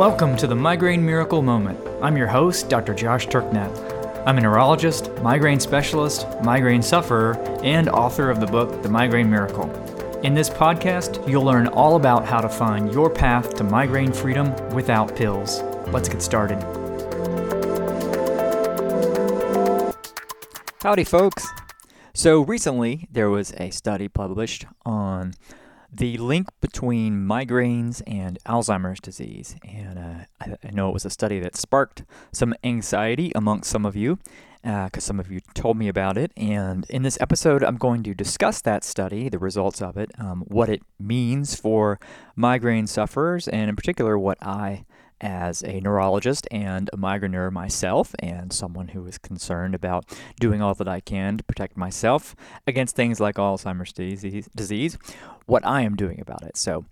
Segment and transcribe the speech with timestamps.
[0.00, 1.78] Welcome to the Migraine Miracle Moment.
[2.00, 2.94] I'm your host, Dr.
[2.94, 3.70] Josh Turknett.
[4.26, 9.70] I'm a neurologist, migraine specialist, migraine sufferer, and author of the book, The Migraine Miracle.
[10.22, 14.54] In this podcast, you'll learn all about how to find your path to migraine freedom
[14.70, 15.60] without pills.
[15.88, 16.62] Let's get started.
[20.80, 21.46] Howdy, folks.
[22.14, 25.34] So, recently there was a study published on
[25.92, 29.56] the link between migraines and Alzheimer's disease.
[29.64, 33.84] And uh, I, I, know it was a study that sparked some anxiety amongst some
[33.84, 34.18] of you
[34.62, 36.32] because uh, some of you told me about it.
[36.36, 40.42] And in this episode, I'm going to discuss that study, the results of it, um,
[40.48, 41.98] what it means for
[42.36, 44.84] migraine sufferers, and in particular, what I
[45.20, 50.04] as a neurologist and a migraineur myself, and someone who is concerned about
[50.38, 52.34] doing all that I can to protect myself
[52.66, 54.98] against things like Alzheimer's disease,
[55.46, 56.56] what I am doing about it.
[56.56, 56.84] So,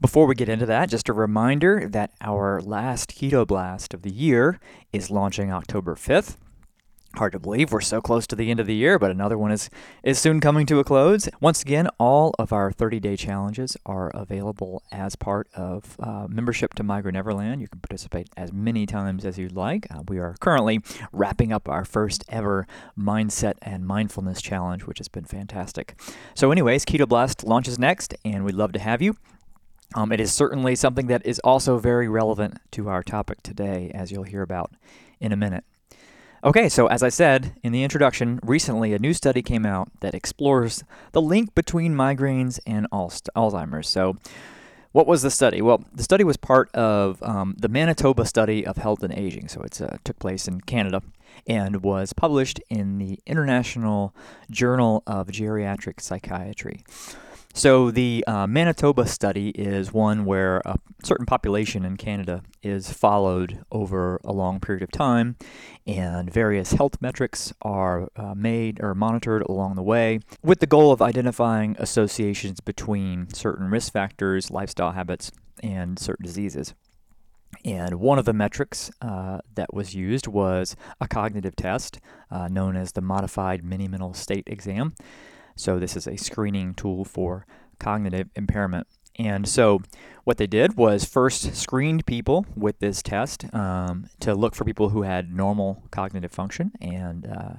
[0.00, 4.12] before we get into that, just a reminder that our last Keto Blast of the
[4.12, 4.60] year
[4.92, 6.36] is launching October 5th.
[7.18, 9.50] Hard to believe we're so close to the end of the year, but another one
[9.50, 9.68] is,
[10.04, 11.28] is soon coming to a close.
[11.40, 16.74] Once again, all of our 30 day challenges are available as part of uh, membership
[16.74, 17.60] to Migraine Neverland.
[17.60, 19.88] You can participate as many times as you'd like.
[19.90, 20.80] Uh, we are currently
[21.10, 26.00] wrapping up our first ever mindset and mindfulness challenge, which has been fantastic.
[26.36, 29.16] So, anyways, Keto Blast launches next, and we'd love to have you.
[29.96, 34.12] Um, it is certainly something that is also very relevant to our topic today, as
[34.12, 34.70] you'll hear about
[35.18, 35.64] in a minute.
[36.44, 40.14] Okay, so as I said in the introduction, recently a new study came out that
[40.14, 43.88] explores the link between migraines and Alzheimer's.
[43.88, 44.16] So,
[44.92, 45.60] what was the study?
[45.60, 49.48] Well, the study was part of um, the Manitoba study of health and aging.
[49.48, 51.02] So, it uh, took place in Canada
[51.48, 54.14] and was published in the International
[54.48, 56.84] Journal of Geriatric Psychiatry.
[57.58, 63.64] So, the uh, Manitoba study is one where a certain population in Canada is followed
[63.72, 65.34] over a long period of time,
[65.84, 70.92] and various health metrics are uh, made or monitored along the way with the goal
[70.92, 76.74] of identifying associations between certain risk factors, lifestyle habits, and certain diseases.
[77.64, 81.98] And one of the metrics uh, that was used was a cognitive test
[82.30, 84.94] uh, known as the Modified Mini Mental State Exam.
[85.58, 87.46] So, this is a screening tool for
[87.78, 88.86] cognitive impairment.
[89.18, 89.80] And so,
[90.24, 94.90] what they did was first screened people with this test um, to look for people
[94.90, 97.54] who had normal cognitive function and uh,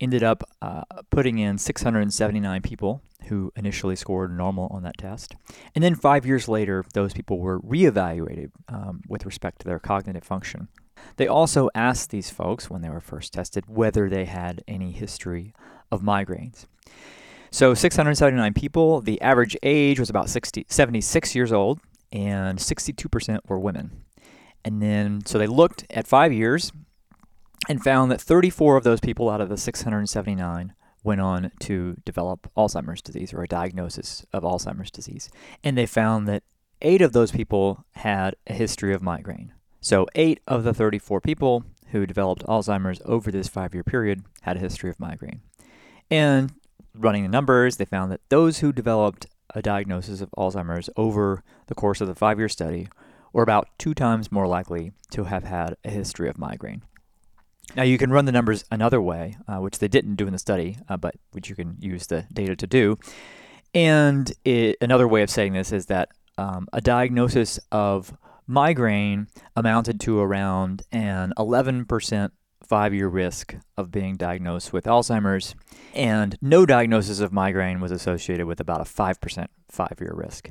[0.00, 5.34] ended up uh, putting in 679 people who initially scored normal on that test.
[5.74, 10.24] And then five years later, those people were reevaluated um, with respect to their cognitive
[10.24, 10.68] function.
[11.16, 15.54] They also asked these folks when they were first tested whether they had any history
[15.90, 16.66] of migraines.
[17.52, 19.02] So 679 people.
[19.02, 21.80] The average age was about 60, 76 years old,
[22.10, 24.04] and 62% were women.
[24.64, 26.72] And then, so they looked at five years
[27.68, 30.72] and found that 34 of those people out of the 679
[31.04, 35.28] went on to develop Alzheimer's disease or a diagnosis of Alzheimer's disease.
[35.62, 36.44] And they found that
[36.80, 39.52] eight of those people had a history of migraine.
[39.82, 44.56] So, eight of the 34 people who developed Alzheimer's over this five year period had
[44.56, 45.42] a history of migraine.
[46.10, 46.52] And
[46.94, 51.74] running the numbers, they found that those who developed a diagnosis of Alzheimer's over the
[51.74, 52.88] course of the five year study
[53.32, 56.82] were about two times more likely to have had a history of migraine.
[57.74, 60.38] Now, you can run the numbers another way, uh, which they didn't do in the
[60.38, 62.98] study, uh, but which you can use the data to do.
[63.72, 68.14] And it, another way of saying this is that um, a diagnosis of
[68.46, 72.30] migraine amounted to around an 11%
[72.64, 75.54] five year risk of being diagnosed with Alzheimer's,
[75.94, 80.50] and no diagnosis of migraine was associated with about a 5% five year risk.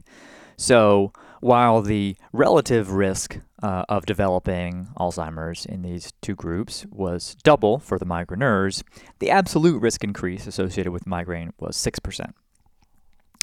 [0.57, 7.79] So, while the relative risk uh, of developing Alzheimer's in these two groups was double
[7.79, 8.83] for the migraineurs,
[9.19, 12.33] the absolute risk increase associated with migraine was 6%.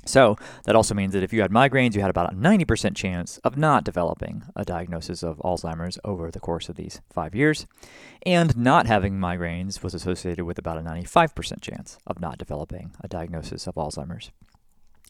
[0.09, 3.39] So that also means that if you had migraines, you had about a 90% chance
[3.39, 7.67] of not developing a diagnosis of Alzheimer's over the course of these five years.
[8.25, 13.09] And not having migraines was associated with about a 95% chance of not developing a
[13.09, 14.31] diagnosis of Alzheimer's.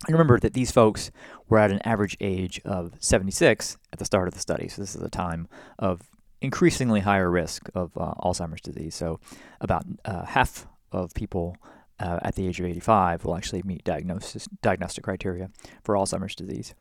[0.07, 1.11] And remember that these folks
[1.49, 4.69] were at an average age of 76 at the start of the study.
[4.69, 6.03] So this is a time of
[6.41, 8.95] increasingly higher risk of uh, Alzheimer's disease.
[8.95, 9.19] So
[9.61, 11.57] about uh, half of people
[12.01, 15.51] uh, at the age of 85 will actually meet diagnosis, diagnostic criteria
[15.83, 16.75] for Alzheimer's disease.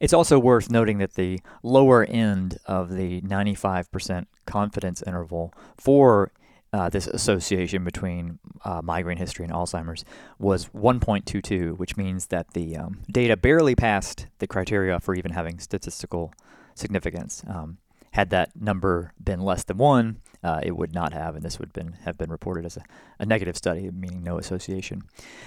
[0.00, 6.32] It's also worth noting that the lower end of the 95% confidence interval for
[6.72, 10.04] uh, this association between uh, migraine history and Alzheimer's
[10.40, 15.60] was 1.22, which means that the um, data barely passed the criteria for even having
[15.60, 16.34] statistical
[16.74, 17.44] significance.
[17.46, 17.78] Um,
[18.10, 21.72] had that number been less than one, uh, it would not have, and this would
[21.72, 22.84] been, have been reported as a,
[23.18, 25.02] a negative study, meaning no association.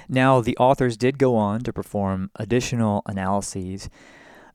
[0.10, 3.90] Now, the authors did go on to perform additional analyses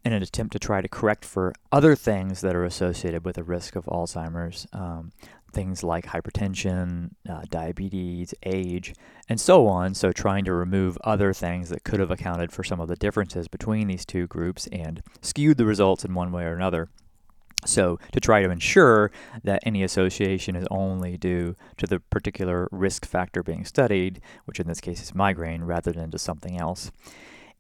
[0.05, 3.45] in an attempt to try to correct for other things that are associated with the
[3.45, 4.67] risk of Alzheimer's.
[4.73, 5.13] Um,
[5.53, 8.95] things like hypertension, uh, diabetes, age,
[9.29, 9.95] and so on.
[9.95, 13.49] So, trying to remove other things that could have accounted for some of the differences
[13.49, 16.89] between these two groups and skewed the results in one way or another.
[17.65, 19.13] So, to try to ensure
[19.45, 24.67] that any association is only due to the particular risk factor being studied, which in
[24.67, 26.91] this case is migraine, rather than to something else.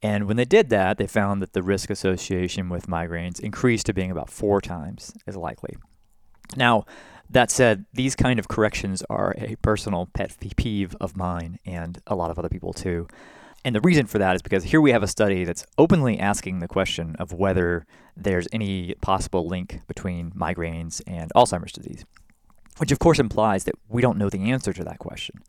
[0.03, 3.95] And when they did that, they found that the risk association with migraines increased to
[3.95, 5.77] being about four times as likely.
[6.57, 6.85] Now,
[7.31, 12.17] that said, these kind of corrections are a personal pet peeve of mine and a
[12.17, 13.07] lot of other people too.
[13.65, 16.59] And the reason for that is because here we have a study that's openly asking
[16.59, 17.87] the question of whether
[18.17, 22.05] there's any possible link between migraines and Alzheimer's disease,
[22.79, 25.43] which of course implies that we don't know the answer to that question.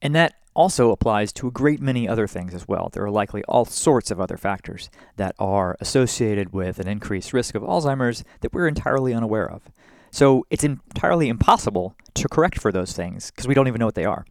[0.00, 2.90] And that also applies to a great many other things as well.
[2.92, 7.54] There are likely all sorts of other factors that are associated with an increased risk
[7.54, 9.62] of Alzheimer's that we're entirely unaware of.
[10.10, 13.94] So it's entirely impossible to correct for those things because we don't even know what
[13.94, 14.24] they are.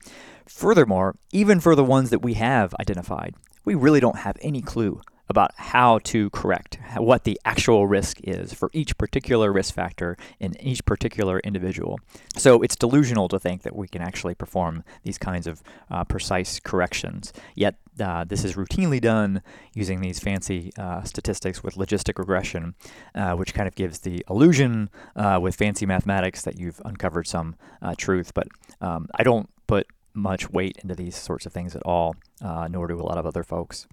[0.45, 3.35] Furthermore, even for the ones that we have identified,
[3.65, 8.53] we really don't have any clue about how to correct what the actual risk is
[8.53, 11.99] for each particular risk factor in each particular individual.
[12.35, 16.59] So it's delusional to think that we can actually perform these kinds of uh, precise
[16.59, 17.33] corrections.
[17.55, 19.41] Yet uh, this is routinely done
[19.73, 22.75] using these fancy uh, statistics with logistic regression,
[23.15, 27.55] uh, which kind of gives the illusion uh, with fancy mathematics that you've uncovered some
[27.81, 28.33] uh, truth.
[28.33, 28.47] But
[28.81, 32.99] um, I don't put much weight into these sorts of things at all, nor do
[32.99, 33.87] a lot of other folks.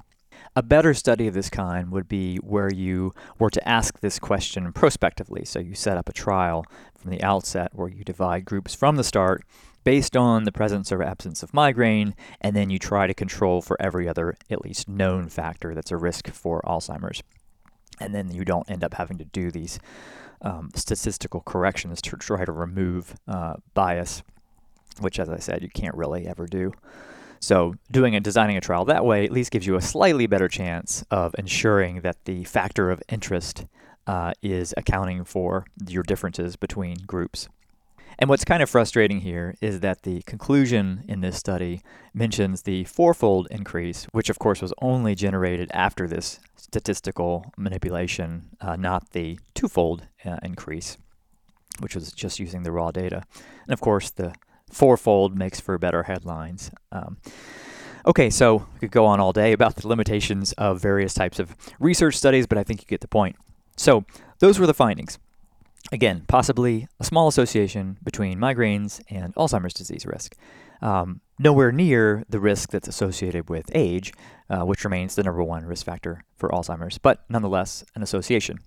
[0.56, 4.72] A better study of this kind would be where you were to ask this question
[4.72, 5.44] prospectively.
[5.44, 6.64] So you set up a trial
[6.96, 9.44] from the outset where you divide groups from the start
[9.82, 13.80] based on the presence or absence of migraine, and then you try to control for
[13.80, 17.22] every other, at least known factor that's a risk for Alzheimer's.
[18.00, 19.78] And then you don't end up having to do these
[20.40, 24.22] um, statistical corrections to try to remove uh, bias
[25.00, 26.72] which, as I said, you can't really ever do.
[27.44, 30.48] So, doing and designing a trial that way at least gives you a slightly better
[30.48, 33.66] chance of ensuring that the factor of interest
[34.06, 37.50] uh, is accounting for your differences between groups.
[38.18, 41.82] And what's kind of frustrating here is that the conclusion in this study
[42.14, 48.76] mentions the fourfold increase, which of course was only generated after this statistical manipulation, uh,
[48.76, 50.96] not the twofold uh, increase,
[51.80, 53.22] which was just using the raw data.
[53.66, 54.32] And of course, the
[54.70, 56.70] fourfold makes for better headlines.
[56.92, 57.18] Um,
[58.06, 61.56] okay, so we could go on all day about the limitations of various types of
[61.78, 63.36] research studies, but I think you get the point.
[63.76, 64.04] So
[64.40, 65.18] those were the findings.
[65.92, 70.34] Again, possibly a small association between migraines and Alzheimer's disease risk.
[70.80, 74.12] Um, nowhere near the risk that's associated with age,
[74.50, 78.58] uh, which remains the number one risk factor for Alzheimer's, but nonetheless an association.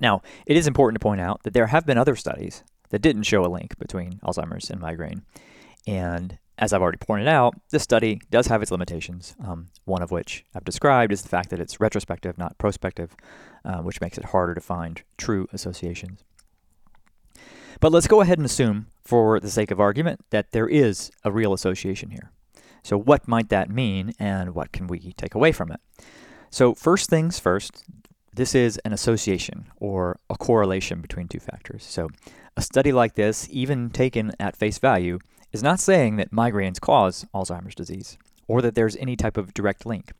[0.00, 3.24] Now, it is important to point out that there have been other studies that didn't
[3.24, 5.22] show a link between Alzheimer's and migraine.
[5.86, 10.10] And as I've already pointed out, this study does have its limitations, um, one of
[10.10, 13.16] which I've described is the fact that it's retrospective, not prospective,
[13.64, 16.22] uh, which makes it harder to find true associations.
[17.80, 21.32] But let's go ahead and assume, for the sake of argument, that there is a
[21.32, 22.30] real association here.
[22.84, 25.80] So, what might that mean, and what can we take away from it?
[26.50, 27.84] So, first things first,
[28.34, 31.84] this is an association or a correlation between two factors.
[31.84, 32.08] So,
[32.56, 35.18] a study like this, even taken at face value,
[35.52, 38.18] is not saying that migraines cause Alzheimer's disease
[38.48, 40.12] or that there's any type of direct link.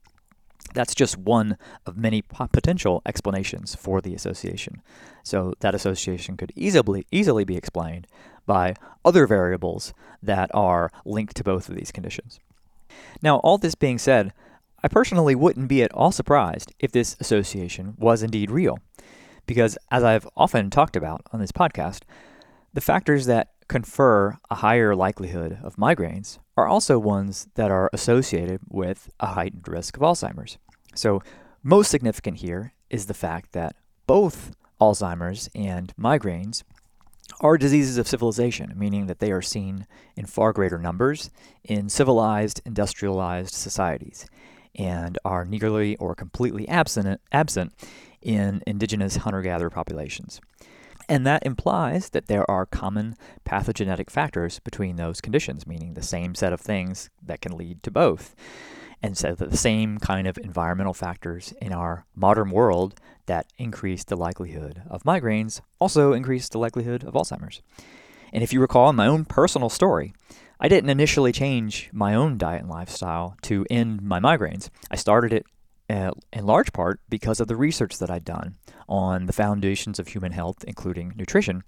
[0.74, 4.80] That's just one of many potential explanations for the association.
[5.22, 8.06] So that association could easily easily be explained
[8.46, 8.74] by
[9.04, 12.40] other variables that are linked to both of these conditions.
[13.20, 14.32] Now, all this being said,
[14.82, 18.78] I personally wouldn't be at all surprised if this association was indeed real
[19.46, 22.02] because as I've often talked about on this podcast,
[22.72, 28.60] the factors that confer a higher likelihood of migraines are also ones that are associated
[28.68, 30.58] with a heightened risk of Alzheimer's.
[30.94, 31.22] So,
[31.62, 36.64] most significant here is the fact that both Alzheimer's and migraines
[37.40, 41.30] are diseases of civilization, meaning that they are seen in far greater numbers
[41.64, 44.26] in civilized, industrialized societies
[44.74, 47.72] and are nearly or completely absent, absent
[48.22, 50.40] in indigenous hunter gatherer populations.
[51.08, 56.34] And that implies that there are common pathogenetic factors between those conditions, meaning the same
[56.34, 58.34] set of things that can lead to both.
[59.02, 64.16] And so the same kind of environmental factors in our modern world that increase the
[64.16, 67.62] likelihood of migraines also increase the likelihood of Alzheimer's.
[68.32, 70.14] And if you recall in my own personal story,
[70.60, 74.70] I didn't initially change my own diet and lifestyle to end my migraines.
[74.90, 75.46] I started it
[75.90, 78.56] uh, in large part because of the research that I'd done
[78.88, 81.62] on the foundations of human health, including nutrition,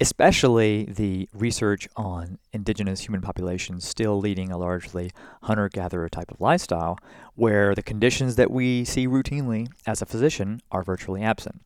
[0.00, 5.10] especially the research on indigenous human populations still leading a largely
[5.42, 6.98] hunter gatherer type of lifestyle,
[7.34, 11.60] where the conditions that we see routinely as a physician are virtually absent.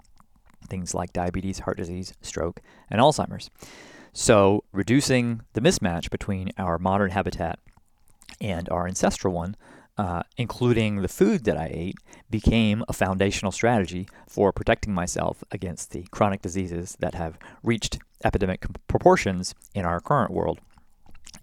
[0.68, 3.50] Things like diabetes, heart disease, stroke, and Alzheimer's.
[4.14, 7.58] So, reducing the mismatch between our modern habitat
[8.40, 9.56] and our ancestral one
[9.98, 11.96] uh, including the food that I ate,
[12.30, 18.64] became a foundational strategy for protecting myself against the chronic diseases that have reached epidemic
[18.88, 20.60] proportions in our current world.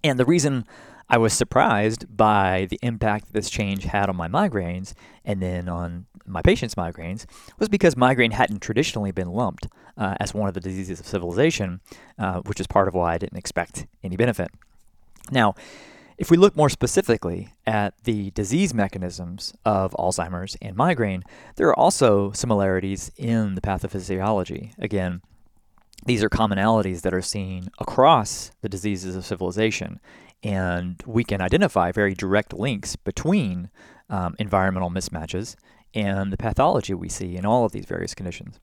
[0.03, 0.65] And the reason
[1.09, 4.93] I was surprised by the impact this change had on my migraines
[5.25, 7.25] and then on my patients' migraines
[7.57, 11.81] was because migraine hadn't traditionally been lumped uh, as one of the diseases of civilization,
[12.19, 14.51] uh, which is part of why I didn't expect any benefit.
[15.31, 15.55] Now,
[16.19, 21.23] if we look more specifically at the disease mechanisms of Alzheimer's and migraine,
[21.55, 24.73] there are also similarities in the pathophysiology.
[24.77, 25.21] Again,
[26.05, 30.01] these are commonalities that are seen across the diseases of civilization,
[30.43, 33.69] and we can identify very direct links between
[34.09, 35.55] um, environmental mismatches
[35.93, 38.59] and the pathology we see in all of these various conditions.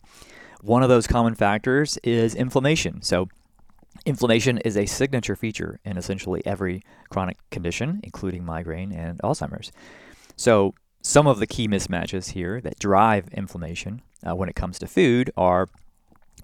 [0.60, 3.00] One of those common factors is inflammation.
[3.00, 3.28] So,
[4.06, 9.72] Inflammation is a signature feature in essentially every chronic condition, including migraine and Alzheimer's.
[10.36, 14.86] So, some of the key mismatches here that drive inflammation uh, when it comes to
[14.86, 15.68] food are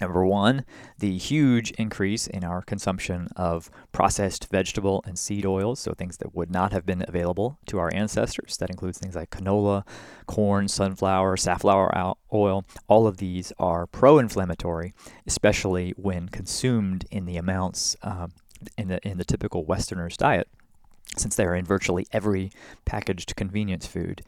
[0.01, 0.65] Number one,
[0.99, 6.35] the huge increase in our consumption of processed vegetable and seed oils, so things that
[6.35, 8.57] would not have been available to our ancestors.
[8.57, 9.87] That includes things like canola,
[10.27, 12.65] corn, sunflower, safflower oil.
[12.89, 14.95] All of these are pro inflammatory,
[15.27, 18.29] especially when consumed in the amounts uh,
[18.77, 20.49] in, the, in the typical Westerner's diet,
[21.17, 22.51] since they are in virtually every
[22.85, 24.23] packaged convenience food.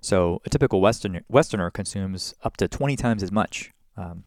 [0.00, 3.72] So a typical Westerner, Westerner consumes up to 20 times as much.
[3.96, 4.24] Um,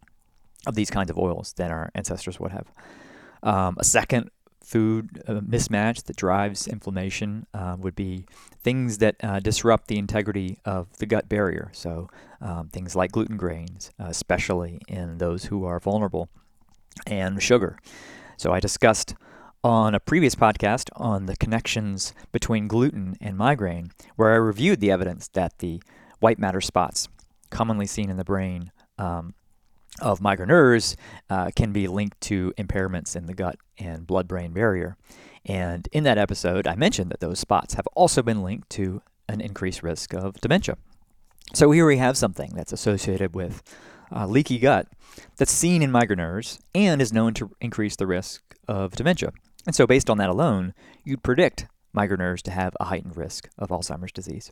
[0.67, 2.71] of these kinds of oils than our ancestors would have.
[3.43, 4.29] Um, a second
[4.69, 8.25] food uh, mismatch that drives inflammation uh, would be
[8.61, 11.69] things that uh, disrupt the integrity of the gut barrier.
[11.73, 12.09] So,
[12.41, 16.29] um, things like gluten grains, uh, especially in those who are vulnerable,
[17.07, 17.79] and sugar.
[18.37, 19.15] So, I discussed
[19.63, 24.91] on a previous podcast on the connections between gluten and migraine, where I reviewed the
[24.91, 25.81] evidence that the
[26.19, 27.07] white matter spots
[27.49, 29.33] commonly seen in the brain um,
[30.01, 30.95] of migraineurs
[31.29, 34.97] uh, can be linked to impairments in the gut and blood brain barrier.
[35.45, 39.41] And in that episode, I mentioned that those spots have also been linked to an
[39.41, 40.77] increased risk of dementia.
[41.53, 43.63] So here we have something that's associated with
[44.11, 44.87] uh, leaky gut
[45.37, 49.31] that's seen in migraineurs and is known to increase the risk of dementia.
[49.65, 53.69] And so, based on that alone, you'd predict migraineurs to have a heightened risk of
[53.69, 54.51] Alzheimer's disease.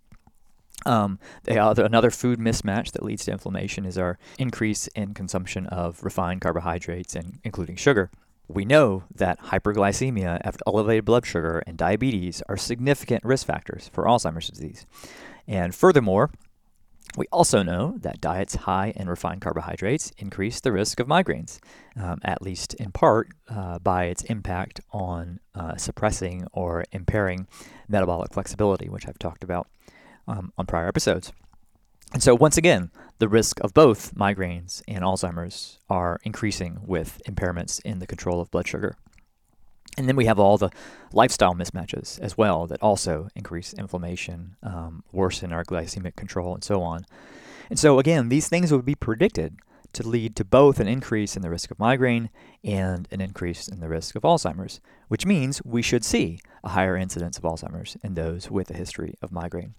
[0.88, 6.42] Um, another food mismatch that leads to inflammation is our increase in consumption of refined
[6.42, 8.10] carbohydrates, and including sugar.
[8.48, 14.48] We know that hyperglycemia, elevated blood sugar, and diabetes are significant risk factors for Alzheimer's
[14.48, 14.86] disease.
[15.46, 16.32] And furthermore,
[17.18, 21.60] we also know that diets high in refined carbohydrates increase the risk of migraines,
[22.00, 27.48] um, at least in part uh, by its impact on uh, suppressing or impairing
[27.90, 29.68] metabolic flexibility, which I've talked about
[30.28, 31.32] um, on prior episodes.
[32.14, 37.82] And so, once again, the risk of both migraines and Alzheimer's are increasing with impairments
[37.84, 38.96] in the control of blood sugar.
[39.98, 40.70] And then we have all the
[41.12, 46.82] lifestyle mismatches as well that also increase inflammation, um, worsen our glycemic control, and so
[46.82, 47.06] on.
[47.70, 49.58] And so, again, these things would be predicted
[49.94, 52.30] to lead to both an increase in the risk of migraine
[52.64, 56.96] and an increase in the risk of Alzheimer's, which means we should see a higher
[56.96, 59.74] incidence of Alzheimer's in those with a history of migraine.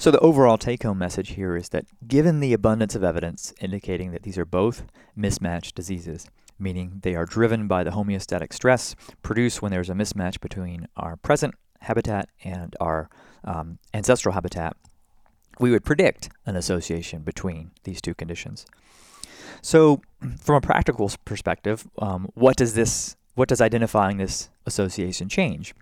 [0.00, 4.12] So, the overall take home message here is that given the abundance of evidence indicating
[4.12, 6.26] that these are both mismatched diseases,
[6.58, 11.16] meaning they are driven by the homeostatic stress produced when there's a mismatch between our
[11.16, 13.10] present habitat and our
[13.44, 14.74] um, ancestral habitat,
[15.58, 18.64] we would predict an association between these two conditions.
[19.60, 20.00] So,
[20.38, 25.74] from a practical perspective, um, what does this, what does identifying this association change?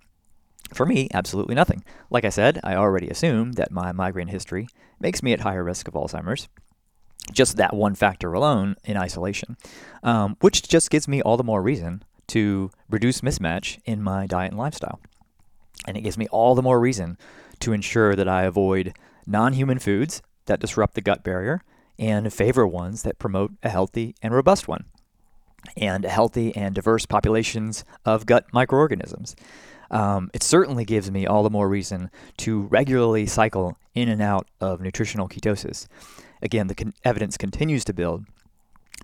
[0.72, 1.82] For me, absolutely nothing.
[2.10, 4.68] Like I said, I already assume that my migraine history
[5.00, 6.48] makes me at higher risk of Alzheimer's.
[7.32, 9.56] Just that one factor alone in isolation,
[10.02, 14.52] um, which just gives me all the more reason to reduce mismatch in my diet
[14.52, 15.00] and lifestyle.
[15.86, 17.18] And it gives me all the more reason
[17.60, 18.94] to ensure that I avoid
[19.26, 21.62] non human foods that disrupt the gut barrier
[21.98, 24.84] and favor ones that promote a healthy and robust one
[25.76, 29.34] and healthy and diverse populations of gut microorganisms.
[29.90, 34.46] Um, it certainly gives me all the more reason to regularly cycle in and out
[34.60, 35.86] of nutritional ketosis.
[36.42, 38.26] Again, the con- evidence continues to build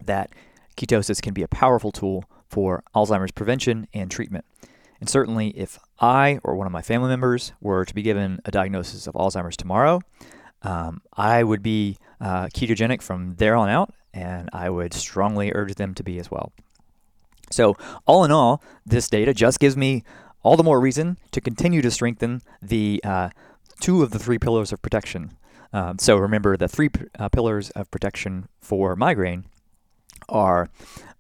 [0.03, 0.31] that
[0.77, 4.45] ketosis can be a powerful tool for Alzheimer's prevention and treatment.
[5.01, 8.51] And certainly, if I or one of my family members were to be given a
[8.51, 10.01] diagnosis of Alzheimer's tomorrow,
[10.63, 15.75] um, I would be uh, ketogenic from there on out, and I would strongly urge
[15.75, 16.53] them to be as well.
[17.51, 17.77] So,
[18.07, 20.05] all in all, this data just gives me
[20.45, 23.31] all the more reason to continue to strengthen the uh,
[23.81, 25.33] two of the three pillars of protection.
[25.73, 29.47] Um, so, remember the three p- uh, pillars of protection for migraine
[30.29, 30.69] are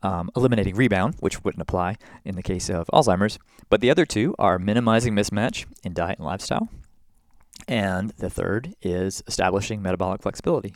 [0.03, 3.39] um, eliminating rebound, which wouldn't apply in the case of Alzheimer's,
[3.69, 6.69] but the other two are minimizing mismatch in diet and lifestyle.
[7.67, 10.75] And the third is establishing metabolic flexibility.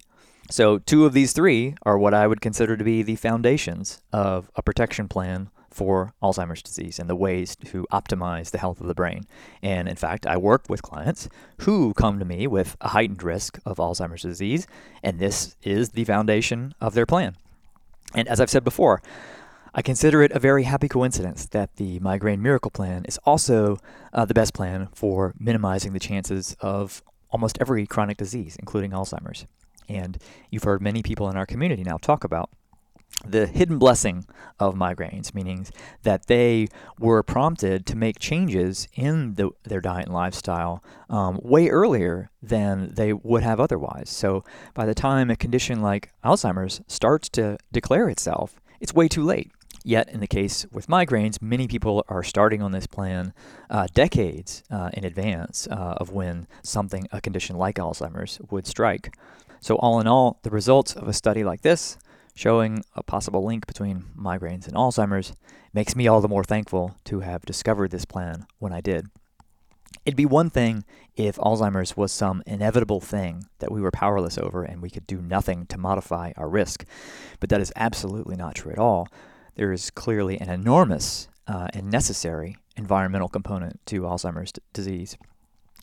[0.51, 4.51] So, two of these three are what I would consider to be the foundations of
[4.57, 8.95] a protection plan for Alzheimer's disease and the ways to optimize the health of the
[8.95, 9.23] brain.
[9.63, 13.61] And in fact, I work with clients who come to me with a heightened risk
[13.65, 14.67] of Alzheimer's disease,
[15.05, 17.37] and this is the foundation of their plan.
[18.13, 19.01] And as I've said before,
[19.73, 23.79] I consider it a very happy coincidence that the Migraine Miracle Plan is also
[24.13, 29.47] uh, the best plan for minimizing the chances of almost every chronic disease, including Alzheimer's.
[29.89, 30.19] And
[30.51, 32.51] you've heard many people in our community now talk about
[33.27, 34.27] the hidden blessing
[34.61, 35.67] of migraines, meaning
[36.03, 41.69] that they were prompted to make changes in the, their diet and lifestyle um, way
[41.69, 44.09] earlier than they would have otherwise.
[44.09, 49.25] So by the time a condition like Alzheimer's starts to declare itself, it's way too
[49.25, 49.51] late.
[49.85, 53.33] Yet, in the case with migraines, many people are starting on this plan
[53.71, 59.15] uh, decades uh, in advance uh, of when something, a condition like Alzheimer's, would strike.
[59.61, 61.97] So, all in all, the results of a study like this,
[62.39, 65.33] showing a possible link between migraines and Alzheimer's,
[65.75, 69.07] makes me all the more thankful to have discovered this plan when I did.
[70.05, 70.85] It'd be one thing
[71.17, 75.21] if Alzheimer's was some inevitable thing that we were powerless over and we could do
[75.21, 76.85] nothing to modify our risk,
[77.41, 79.09] but that is absolutely not true at all.
[79.57, 85.19] There is clearly an enormous uh, and necessary environmental component to Alzheimer's d- disease,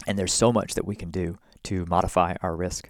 [0.07, 2.89] and there's so much that we can do to modify our risk.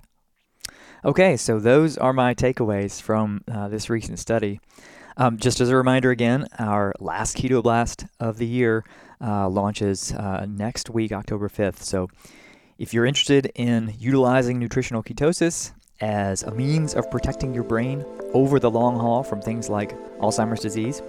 [1.05, 4.59] Okay, so those are my takeaways from uh, this recent study.
[5.17, 8.83] Um, just as a reminder again, our last Keto Blast of the year
[9.21, 11.83] uh, launches uh, next week, October 5th.
[11.83, 12.09] So
[12.79, 18.59] if you're interested in utilizing nutritional ketosis as a means of protecting your brain over
[18.59, 21.03] the long haul from things like Alzheimer's disease,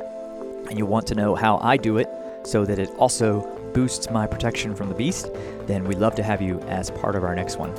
[0.69, 2.09] and you want to know how I do it
[2.45, 3.41] so that it also
[3.73, 5.31] boosts my protection from the beast,
[5.67, 7.75] then we'd love to have you as part of our next one.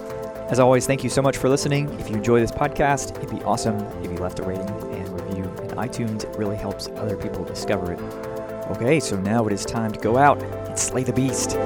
[0.49, 1.89] As always, thank you so much for listening.
[1.99, 5.43] If you enjoy this podcast, it'd be awesome if you left a rating and review
[5.43, 6.23] in iTunes.
[6.23, 7.99] It really helps other people discover it.
[8.71, 11.57] Okay, so now it is time to go out and slay the beast.